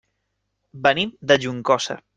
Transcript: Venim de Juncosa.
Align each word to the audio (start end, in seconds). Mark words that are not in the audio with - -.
Venim 0.87 1.15
de 1.33 1.41
Juncosa. 1.45 2.03